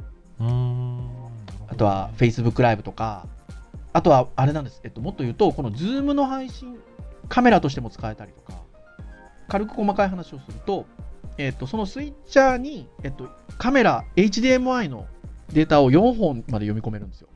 [1.68, 3.26] あとは Facebook ライブとか、
[3.92, 4.80] あとはあれなんです。
[4.84, 6.78] えっと、もっと言うと、この Zoom の配信、
[7.28, 8.58] カメラとしても使えたりとか、
[9.48, 10.86] 軽く細かい話をすると、
[11.38, 15.06] えっと、そのスイッチャーに、えっと、カメラ、HDMI の
[15.52, 17.28] データを4本まで読み込めるんですよ。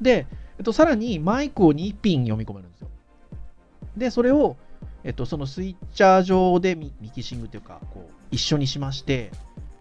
[0.00, 0.26] で、
[0.58, 2.88] えっと、さらにマイクを2ピン読み込めるんですよ。
[3.96, 4.56] で、それを、
[5.04, 9.30] えっと、そのスイッチャー上でミキシングというか、こう、一緒にしまして、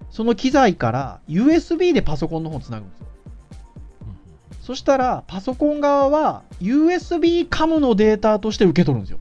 [0.10, 3.06] その機材から USB でパソコンの方をつなぐんですよ。
[4.62, 9.20] そしたら、パソコン側は USB カムのデータとして受け取るんですよ。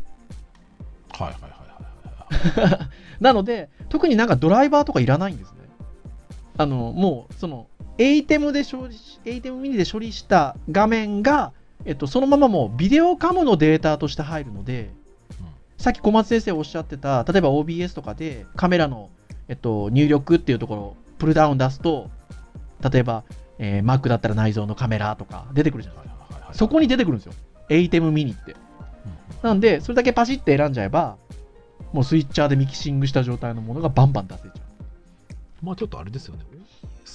[1.12, 1.48] はいはいは
[2.66, 2.88] いはい。
[3.20, 5.58] なので、特になんかドライバーとかいらないんですね。
[6.56, 7.66] あの、もう、その、
[7.98, 11.52] ATEM で処理、ATEM ミニで処理した画面が、
[11.84, 14.90] えっと、そのままもうビデオカムのデータとして入るので、
[15.40, 15.46] うん、
[15.78, 19.10] さっき小松先生おっしゃってた、例えば OBS とかでカメラの、
[19.48, 22.10] えっと、入力っていうところ、プルダウン出すと、
[22.92, 23.24] 例えば、
[23.58, 26.50] えー、Mac だったら内蔵のカメラとか出てくるじゃないですか。
[26.52, 27.32] そこに出てくるんですよ。
[27.68, 28.56] ATEM mini って。
[29.42, 31.16] なんで、それだけパシッて選んじゃえば、
[31.92, 34.52] もうスイッチャーでミキシングした状態のものがバンバン出せちゃう。
[35.62, 36.44] まあちょっとあれですよね。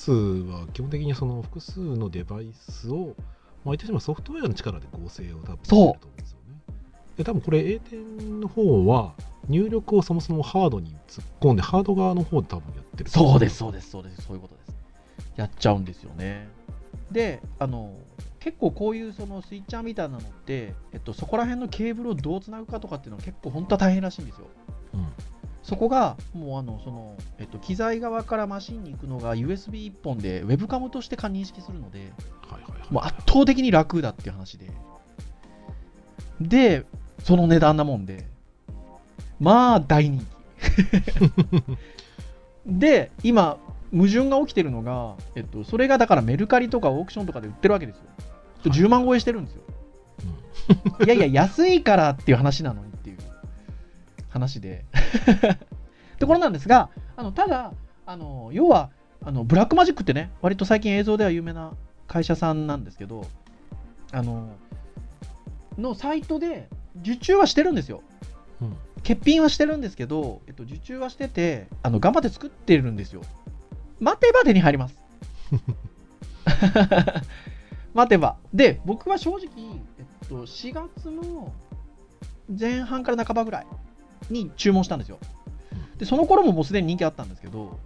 [0.04, 3.16] OS は基本的にその複数のデバイスを、
[3.64, 6.56] まあ言ってしまうソフトウェアの力で合成を多分してると思うんですよね。
[7.18, 9.14] で、多分これ A 点の方は
[9.48, 13.10] 入力をそもそもハードに突っ込んで、ハード側の方で多分やってる。
[13.10, 14.76] そうです、そうです、そうです、そういうことです。
[15.38, 16.50] やっちゃうんですよね。
[17.12, 17.94] で、あの、
[18.44, 24.48] 結構こういうそのスイッチャーみたいなのって、えっと、そこら辺のケーブルをどうつなぐかとかっていうのは結構本当は大変らしいんですよ。
[24.96, 25.08] うん、
[25.64, 32.12] そこがもうあのその、えっと、機材側からマシンに行くのが USB1 本でウェブカムとしてか認識するので、
[32.90, 34.70] もう圧倒的に楽だっていう話で。
[36.42, 36.86] で、
[37.24, 38.28] その値段なもんで、
[39.40, 40.28] まあ大人気。
[42.68, 43.58] で、今、
[43.94, 48.04] 矛盾が起きてるのが、えっと、それがだからメルカリとかオークションとかで売ってるわけですよ。
[48.70, 49.64] 10万超えしてるんですよ。
[51.06, 53.18] いやいや、安いからっていう話なのにっていう
[54.30, 54.86] 話で。
[56.20, 57.74] ところなんですが、あのただ、
[58.06, 58.92] あの要は
[59.26, 61.74] あの、ブラックマジックってね、割と最近映像では有名な
[62.08, 63.26] 会社さんなんですけど、
[64.12, 64.56] あの、
[65.78, 66.68] のサイトで
[67.02, 68.04] 受注はしてるんですよ。
[68.62, 73.22] うん、欠品はしてるんですけど、えっと、受注はしてて、あの頑張って作ってるんですよ。
[74.00, 74.98] 待てば手に入ります。
[77.94, 78.38] 待てば。
[78.54, 79.48] で、僕は正直、
[80.00, 81.54] えっと、4月の
[82.60, 83.68] 前半から半ばぐらい
[84.30, 85.20] に注文したんですよ。
[85.98, 87.78] で、その頃ももうすでに人気あったんですけど、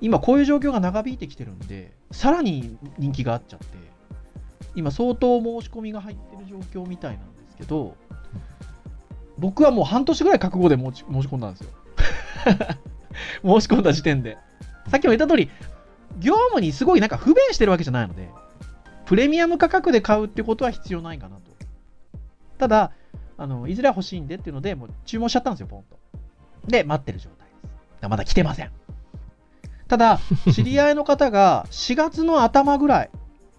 [0.00, 3.66] 今こういう状況が長引いてきてるんで、さらに人気があっちゃって、
[4.74, 7.96] 今相当申し込みが入ってる状況みたいなんですけど、
[9.38, 11.70] 僕はもう半年ぐらい覚悟で申し申し込んだんですよ。
[13.60, 14.36] 申し込んだ時点で。
[14.88, 15.48] さっきも言った通り、
[16.18, 18.28] 業務にすごいなんか不便してるわけじゃないので、
[19.12, 21.42] プレミアム価格で買うってことは必要ないかなと。
[22.56, 22.92] ただ、
[23.36, 25.98] あのいずれは欲しいんでっていうので、もう注文しちゃったんですよ、ポンと。
[26.66, 27.68] で、待ってる状態で
[28.00, 28.08] す。
[28.08, 28.70] まだ来てません。
[29.86, 30.18] ただ、
[30.50, 33.10] 知り合いの方が4月の頭ぐらい、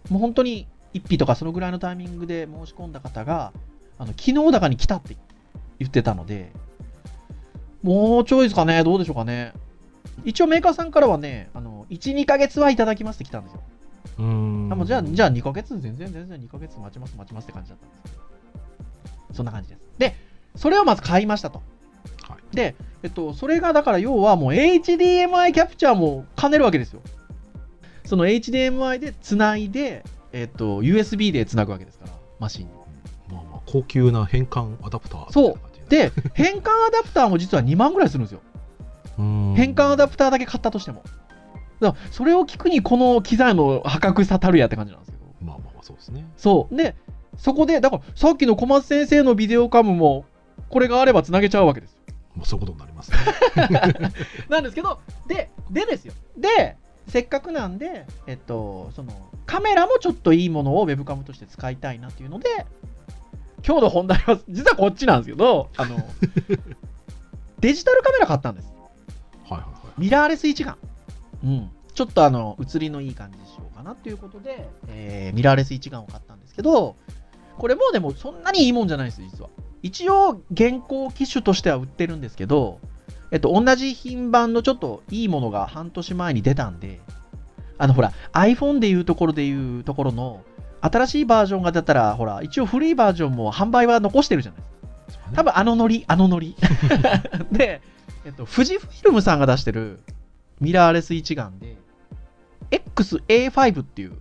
[0.10, 3.54] もう本当に1日とかそのぐらいのタイミングで申し込んだ方が、
[4.00, 5.16] あの昨日だかに来たって
[5.78, 6.52] 言ってたので、
[7.84, 9.54] もうちょいですかね、どうでしょうかね。
[10.26, 13.62] 一応メーカーさんからはね、あの1、2ヶ月はいただきますって来たんですよ。
[14.18, 18.24] うーんあもうじゃあ、じゃあ2ヶ月全然全然2ヶ月待ちます待ちますって感じだったんですけど。
[19.34, 19.82] そんな感じです。
[19.98, 20.16] で、
[20.56, 21.62] それをまず買いましたと。
[22.28, 27.02] はで、えっと、それがだから要はもう HDMI キャプチャーも兼ねるわけですよ。
[28.06, 32.72] その HDMI でつないで、えっと、USB でつなぐわけですから、マシンに。
[33.30, 38.42] まあまあ高級な変換アダプターそうで、変換アダプターも実は2万ぐらいするんですよ。
[39.18, 41.04] 変換アダプターだけ買ったとしても。
[41.84, 45.26] だそれを聞くにこの機材の破格さたるやって感じなんですけど。
[45.42, 46.76] まあまあまあそうですねそう。
[46.76, 46.96] で、
[47.38, 50.26] そこで、だからさっきの小松先生のビデオカムも、
[50.70, 52.00] これがあればつなげちゃうわけですよ。
[52.36, 53.18] まあそういうことになりますね
[54.50, 56.14] なんですけど、で、でですよ。
[56.38, 59.14] で、せっかくなんで、えっと、その、
[59.46, 62.66] カメラもちょっといいものをウェブカムとして使いたいなっていうので、
[63.66, 65.98] 今日の本題は、実はこっちなんですけど、あの、
[67.60, 68.74] デジタルカメラ買ったんです。
[69.50, 70.76] はいはいはいミラーレス一眼。
[71.44, 71.72] うん。
[71.94, 76.96] ちょっとあの、写りのいい感じにしようかなっていうことで、えーミラーレス一眼を買ったんですけど、
[77.58, 79.50] これもでもそんなにいいもんじゃないです、実は。
[79.84, 82.80] 一応、現行機種としては売ってるんですけど、
[83.32, 87.02] えっと、同じ品番のちょっといいものが半年前に出たんで、
[87.78, 90.44] あの、ほら、iPhone でいうところでいうところの、
[90.82, 95.26] 新しいバージョンが出たら、ほら、一応古いバージョンも販売は残してるじゃないですか。
[95.34, 96.56] 多分あのノリ、あのノリ。
[97.52, 97.82] で、
[98.26, 100.00] えっと、富士フィルムさんが出してる
[100.60, 101.78] ミラーレス一眼で、
[102.72, 104.18] XA5 っていう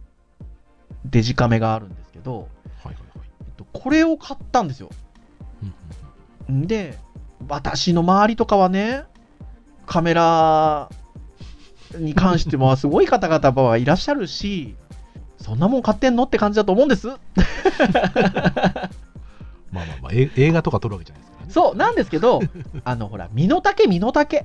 [1.05, 2.43] デジカメがあるんですけど、はい
[2.87, 4.91] はいはいえっと、これを買ったんですよ。
[6.49, 6.99] で、
[7.49, 9.05] 私の周りとかはね、
[9.87, 10.89] カメラ
[11.97, 14.77] に関してもすごい方々はいらっしゃるし、
[15.39, 17.09] そんなもん買ってんのって感じだと思うんです。
[17.09, 17.19] まあ
[19.73, 22.41] まあまあえ映画とか撮るわけじゃないですからねそう、なんですけど、
[22.85, 24.45] あの、ほら、身の丈、身の丈。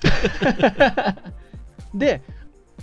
[1.94, 2.22] で、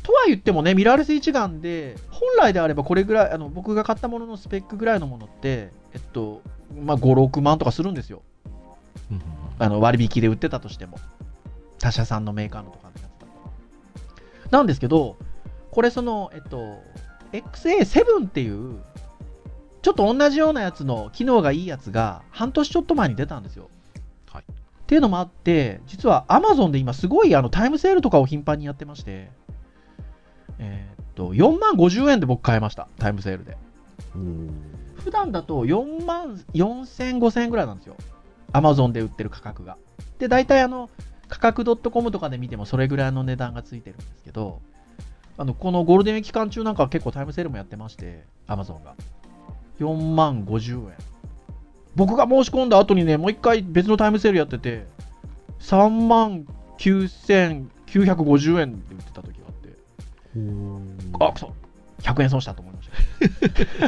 [0.03, 6.41] とは言ってもね、ミラーレス一眼で、本来であればこれぐらい、あの僕が買ったもののスペックぐらいのものって、えっと、
[6.83, 8.21] まあ、5、6万とかするんですよ。
[9.59, 10.99] あの割引で売ってたとしても。
[11.79, 13.27] 他社さんのメーカーのとかのやつだと。
[14.49, 15.17] なんですけど、
[15.71, 16.81] これその、えっと、
[17.31, 18.79] XA7 っていう、
[19.81, 23.69] ちょっと同じようなやつの機能がいいやつが半年ちょっと前に出たんですよ。
[24.87, 29.29] はいっていうのもあって、実は Amazon で今すごいあのタイムセールとかを頻繁にやってまして、
[30.59, 32.87] えーっと、4万50円で僕買えました。
[32.97, 33.57] タイムセールで。
[34.95, 37.97] 普段だと4万4000、5000円ぐらいなんですよ。
[38.53, 39.77] Amazon で売ってる価格が。
[40.19, 40.89] で、大体あの、
[41.27, 44.61] 価格 .com とかで見てもそれぐらいの値段がついてるんですけど、
[45.37, 48.95] あの、このゴールデンウィーク期間中なんかは結構タイムセールもやってまして、Amazon が。
[49.79, 50.93] 4万50円。
[51.97, 54.85] 僕が申し込んだ後にね、もう一回別のタイムセールやってて、
[55.61, 56.45] 3万
[56.77, 59.75] 9950円で売ってた時があって、
[61.19, 61.51] あ、くそ
[62.03, 62.89] !100 円損したと思いまし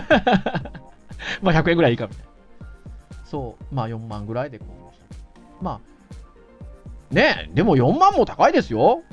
[0.09, 0.71] た。
[1.43, 3.17] まあ100円ぐらいいいかみたいな。
[3.25, 5.15] そう、まあ4万ぐらいで購入した。
[5.61, 9.03] まあ、ねえ、でも4万も高いですよ。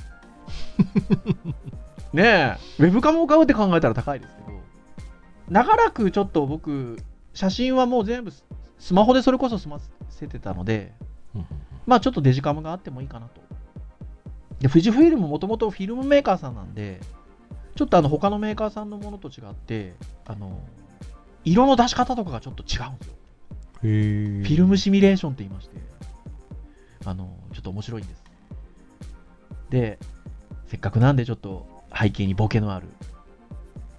[2.15, 4.59] ねえ、ウェブカムを買うって考えたら高いですけど、
[5.51, 6.97] 長らくちょっと僕、
[7.35, 8.33] 写真はもう全部
[8.79, 9.79] ススマホでそれこそ済ま
[10.11, 10.93] せてたので、
[11.87, 13.41] まあちょっとデジカムがあってもいいかなと。
[14.61, 17.01] で、富士フイルムもともとフィルムメーカーさんなんで、
[17.75, 19.95] ちょっとあの他のメーカーさんのものと違って、
[20.27, 20.61] あの、
[21.45, 23.15] 色の出し方とかがちょっと違うんですよ。
[23.81, 25.77] フィルムシミュレーションって言いまして、
[27.05, 28.25] あの、ちょっと面白いんです。
[29.71, 29.99] で、
[30.67, 32.89] せっかくなんでちょっと背景にボケのある、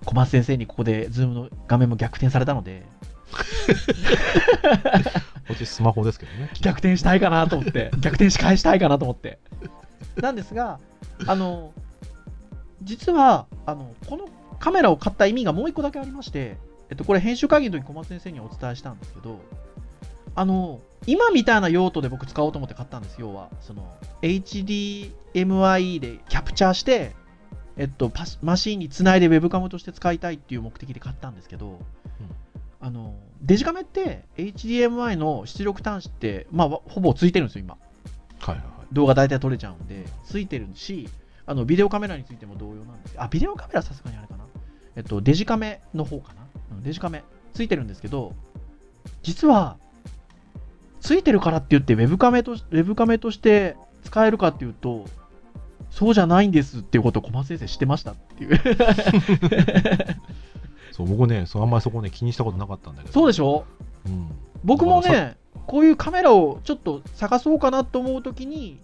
[0.05, 2.85] 小松先生にここでズームの画面も逆転されたので、
[5.47, 9.39] こっちスマホですけどね逆転したいかなと思って、 逆転し返したいかなと思って。
[10.17, 10.79] なんですが、
[11.25, 11.73] あの、
[12.83, 14.27] 実は、あの、この
[14.59, 16.57] カメラを買った意味がもう一個だけありまして、
[16.89, 19.39] えっと、これ編集会議の時小松先生にはお伝えしたんですけど、
[20.35, 23.49] あの、今みたいな用途で僕使おうと思って買ったんです、要は。
[23.61, 23.87] その、
[24.21, 27.15] HDMI でキャプチャーして、
[27.77, 28.11] えっと、
[28.41, 31.79] マシンにつないでウェブカムとして使いたいっていう目的で買ったんですけど、
[32.79, 37.77] あのデジカメって HDMI の出力端子って、まあ、わほぼついてるんですよ、今。
[38.39, 38.93] はいはいはい。
[38.93, 41.09] 動画大体撮れちゃうんで、ついてるし、
[41.45, 44.45] あのビデオカメラについても同様なんですあ、ビデオカメラはさすがにあれかな。
[44.95, 46.41] えっと、デジカメの方かな。
[46.77, 48.33] うんデジカメ、ついてるんですけど、
[49.23, 49.77] 実は、
[50.99, 55.05] ついてるからって言って、ウェブカメとし、ウェブカメとして使えるかっていうと、
[55.89, 58.59] そうじゃないんですっていうことを小松先生知ってましたっていう。
[60.97, 63.13] そう、僕ね、そうあんまりそこね、気にしたことなかったんだけど。
[63.13, 63.65] そうでしょ？
[64.07, 64.31] うん。
[64.63, 68.79] 僕もね、こういうカメラをちょっと探そうかなと思うときに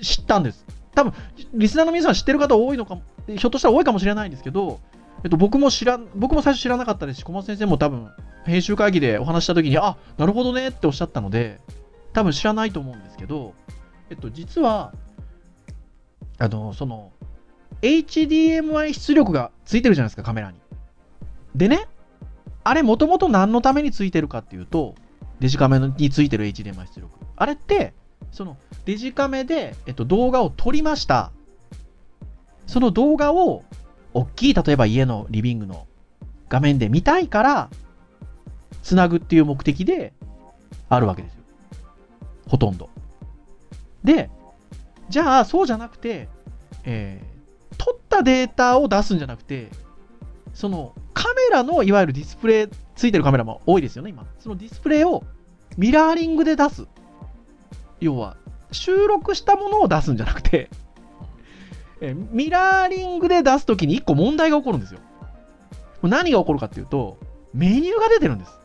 [0.00, 0.64] 知ったんです。
[0.94, 1.12] 多分
[1.54, 4.80] リスナーの皆さん知ってる方多いのかも、ひょっとしたら多いかもしれないんですけど、
[5.22, 8.08] えっと、僕も知らん、僕も最初知らなかったですし、小松先生も多分、
[8.46, 11.60] 編集会議でお話したときに、あ、なるほどねっておっしゃったので、
[12.14, 13.52] 多分知らないと思うんですけど、
[14.08, 14.92] えっと、実は、
[16.38, 17.12] あの、その、
[17.82, 20.58] HDMI 出力がついてるじゃないですか、カメラに。
[21.54, 21.88] でね、
[22.64, 24.94] あれ、もともと何のためについてるかっていうと、
[25.40, 27.18] デジカメについてる HDMI 出力。
[27.36, 27.94] あれって、
[28.30, 31.32] そのデジカメで、えっと、動画を撮りました。
[32.66, 33.64] その動画を、
[34.12, 35.86] 大きい、例えば家のリビングの
[36.48, 37.70] 画面で見たいから、
[38.82, 40.12] つなぐっていう目的で
[40.88, 41.40] あるわけですよ。
[42.48, 42.90] ほとんど。
[44.04, 44.30] で、
[45.08, 46.28] じゃあ、そうじゃなくて、
[46.84, 47.30] えー
[47.80, 49.70] 撮ったデータを出すんじゃなくて、
[50.54, 54.26] そのカメラのいわゆるディスプレイついてるカメラも多いですよね、今。
[54.38, 55.24] そのディスプレイを
[55.76, 56.86] ミラーリングで出す。
[58.00, 58.36] 要は、
[58.72, 60.70] 収録したものを出すんじゃなくて、
[62.00, 65.00] えミラーリングで出すときに1個問題が起こるんですよ。
[66.02, 67.18] 何が起こるかっていうと、
[67.52, 68.58] メニューが出てるんです。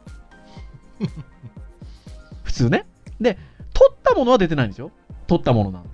[2.44, 2.86] 普通ね。
[3.20, 3.38] で、
[3.74, 4.92] 撮ったものは出てないんですよ。
[5.28, 5.90] 撮ったものなんで。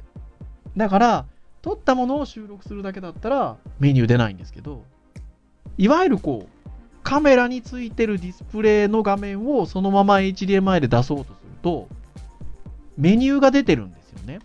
[0.77, 1.25] だから、
[1.61, 4.83] 撮ったものを収録するだけだったらメニュー出ないんですけど、
[5.81, 6.69] いわゆるこう、
[7.01, 11.87] カメラについてるディスプレイの画面をそのまま HDMI で出そうとすると、
[12.97, 14.41] メニューが出てるんですよね。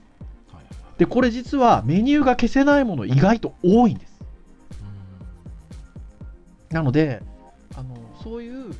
[0.96, 4.18] で、これ実はメニューが消せないもの意外と多いんです。
[6.70, 7.22] なので、
[7.77, 8.75] あのそういう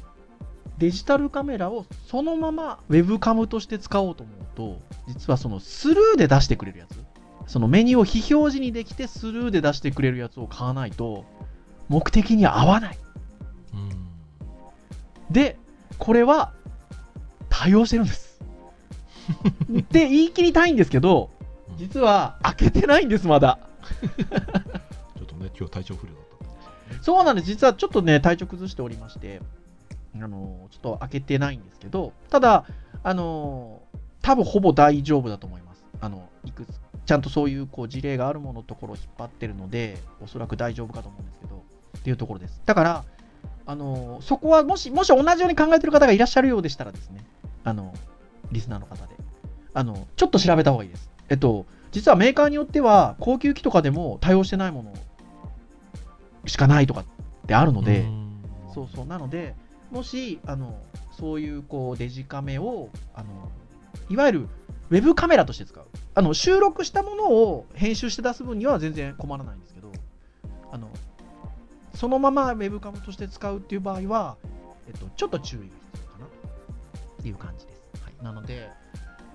[0.79, 6.97] デジタルカメラをそのままウェブカムとして使おうと思うと、実はそのスルーで出してくれるやつ、
[7.53, 11.27] そのメニューを非表示にできてスルーで出してくれるやつを買わないと、
[11.89, 12.99] 目的に合わない。
[13.75, 14.07] うんうん
[15.31, 15.59] で、
[15.99, 16.53] これは
[17.49, 18.41] 対応してるんです。
[19.81, 21.31] って言い切りたいんですけど、
[21.77, 23.59] 実は開けてないんです、まだ。
[25.17, 26.23] ちょっとね、今日体調不良だっ
[26.97, 27.47] たそうなんです。
[27.47, 29.41] 実はちょっとね、体調崩しておりまして、
[30.15, 32.65] あのちょっと開けてないんですけど、ただ、
[33.03, 33.83] あの
[34.23, 35.85] 多分ほぼ大丈夫だと思います。
[36.01, 41.26] あの、いくつ、ちゃんとそういうこう事例があるもののところを引っ張ってるので、おそらく大丈夫かと思うん
[42.07, 42.63] っていうところです。
[42.65, 43.05] だから、
[43.67, 47.27] あのそこはもし、もし同じように考えてる方がいらっしゃるようでしたらですね、
[47.65, 47.93] あの、
[48.53, 49.17] リスナーの方で、
[49.75, 51.11] あの、ちょっと調べた方がいいです。
[51.29, 54.95] えっと、実はメーカーによっては、高級機とかでも対応してないもの
[56.47, 57.05] しかないとかっ
[57.49, 58.27] てあるので、うん
[58.73, 59.57] そうそう、なので、
[59.91, 60.79] もし、あの、
[61.11, 63.51] そういう、こう、デジカメを、あの、
[64.11, 64.49] いわゆる、
[64.91, 65.85] ウェブカメラとして使う。
[66.15, 69.91] あの、収録したものを編集して出す分には全然困らないんですけど、
[70.71, 70.91] あの、
[71.97, 74.37] そのままウェブカムとして使うっていう場合は、
[74.87, 76.29] えっと、ちょっと注意が必要かなっ
[77.23, 77.83] ていう感じです。
[78.03, 78.69] はい、なので、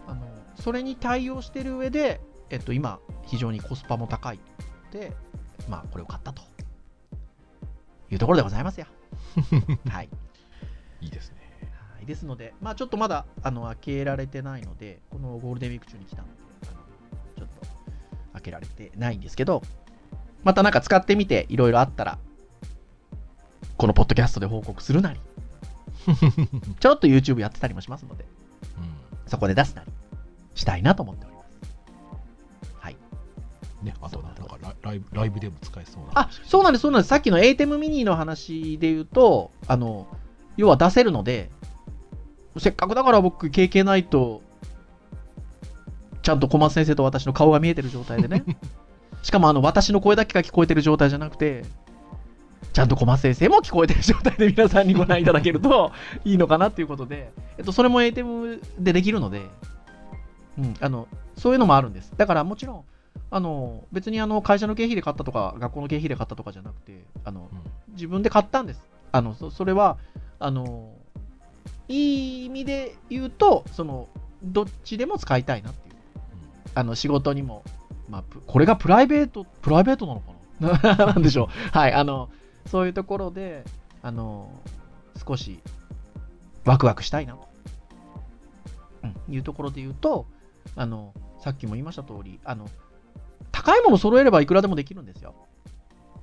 [0.08, 2.22] あの、それに対応してる上で、
[2.52, 4.40] えっと、今、非常にコスパも高い
[4.92, 5.12] で、
[5.68, 6.44] まあ、これを買ったと
[8.12, 8.86] いうところでございますよ。
[9.90, 10.10] はい。
[11.02, 11.38] いいですね。
[11.96, 16.34] はい、ですので、まあ、ちょっとまだあの開けられてないので、このゴールデンウィーク中に来たので、
[17.38, 17.68] ちょっと
[18.34, 19.64] 開けられてないんですけど、
[20.44, 22.20] またなんか使ってみて、いろいろあったら、
[23.82, 25.20] このポッドキャストで報告するなり、
[26.80, 28.28] ちょっと YouTube やってたりもしますので、う
[29.28, 29.92] そこで出すなり
[30.54, 31.50] したいなと思っております。
[32.80, 32.98] はい。
[33.84, 33.86] ん。
[33.88, 36.12] ね、あとなんかライライブライブでも使えそうな。
[36.14, 37.10] あ、そうなんです、そうなんです。
[37.10, 40.06] さっきの ATEM ミニの話で言うと、あの、
[40.58, 41.50] 要は出せるので、
[42.60, 44.44] せっかくだから僕、経験ないと、
[46.22, 48.44] ちゃんと小松先生と私の顔が見えてる状態でね。
[49.24, 51.64] しかも、あの、私の声だけが聞こえてる状態じゃなくて、
[52.74, 55.92] ちゃんと小松先生も聞こえてる状態で皆さんにご覧いただけると
[56.24, 59.42] いいのかなっていうことで、えっと、それも ATEM でできるので、
[60.58, 61.08] うん、あの、
[61.38, 62.14] そういうのもあるんです。
[62.18, 62.84] だからもちろん、
[63.30, 68.82] あの、別にあの、会社の経費で買ったとか、学校の経費で買ったとかじゃなくて、あの、うん自分で買ったんです。
[69.12, 69.98] あの、そそれは、
[70.40, 70.92] あの、
[71.88, 74.08] いい意味で言うと、その、
[74.44, 75.96] どっちでも使いたいなっていう。
[76.74, 77.64] あの、仕事にも、
[78.10, 80.32] まあ、プこれがプライベート、プライベートなのか
[80.96, 80.96] な？
[81.14, 81.78] なんでしょう。
[81.78, 82.30] はい、あの、
[82.66, 83.64] そういうところで、
[84.02, 84.52] あの、
[85.26, 85.60] 少し
[86.66, 87.48] ワクワクしたいなと、
[89.04, 90.26] うん、いうところで言うと、
[90.76, 92.70] あの、さっきも言いました通り、あの、
[93.52, 95.36] 高いもの揃えればいくらでもできるんですよ。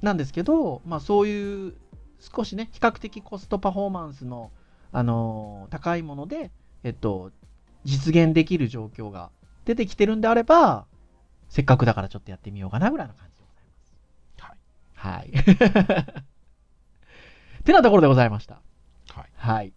[0.01, 1.74] なんですけど、まあそういう
[2.20, 4.51] 少しね、比較的コストパフォーマンスの、
[4.91, 6.51] あの高いもので、
[6.82, 7.30] えっと、
[7.84, 9.30] 実現できる状況が
[9.64, 10.86] 出てきてるんであれば、
[11.49, 13.38] せっかくだからちょっとやってみようかなぐらいの感じ。
[14.99, 15.30] はい。
[17.64, 18.55] てなところでございました。
[19.14, 19.26] はい。
[19.36, 19.72] はい。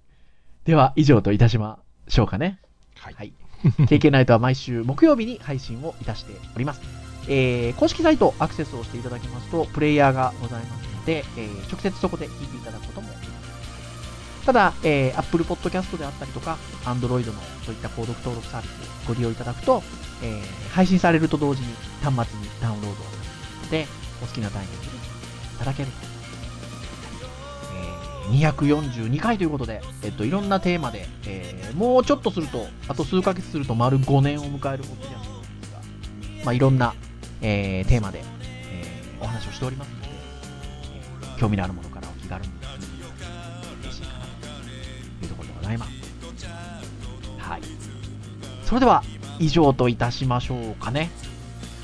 [0.65, 2.59] では、以上といたしましょうかね。
[2.97, 3.13] はい。
[3.15, 3.33] はい。
[3.63, 6.81] KK ナイトは毎週木曜日に配信をいたしております。
[7.27, 14.45] えー公式サイトアクセスをしていただきますと、プレイヤーがございますので、えー直接そこで聞いていただくこともできます。
[14.47, 19.83] ただ、えー Apple Podcast であったりとか、Android のそういった購読登録サービスをご利用いただくと、
[20.23, 21.67] えー配信されると同時に
[22.01, 23.01] 端末にダウンロードをさ
[23.65, 23.85] せて、
[24.23, 25.00] お好きなタイミングでい
[25.61, 25.89] ただける。
[27.73, 35.79] えー242回ということで、えっと、いろんなテーマで、えーもうちょっとすると、あと数ヶ月すると丸5年を迎えることになるんですが、
[36.45, 36.93] まあ、いろんな、
[37.41, 38.23] えーテーマで、
[38.71, 42.75] えーお話をしておりますので、えー興味のあるものからお気軽に聞いていただ
[43.81, 45.91] け嬉しいかなというところでございます。
[47.37, 47.61] はい。
[48.65, 49.03] それでは、
[49.39, 51.09] 以上といたしましょうかね。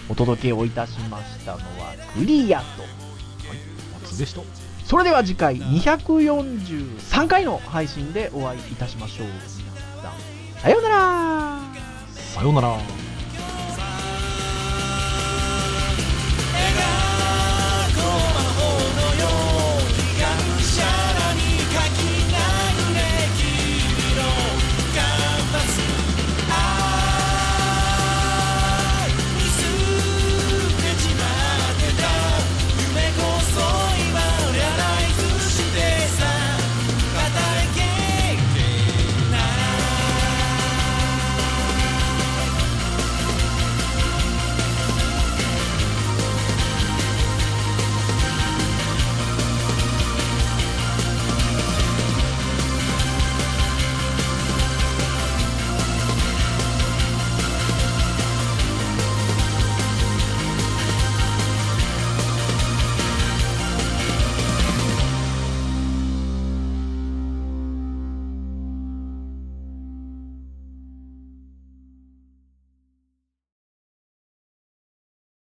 [0.10, 2.66] お届けをいたしましたのは、クリアと、
[4.18, 4.42] でした。
[4.86, 9.28] それでは次回243回の配信でお会いいたしましょう。
[9.28, 9.42] 皆
[10.02, 11.62] さん、さようなら
[12.16, 13.07] さようなら。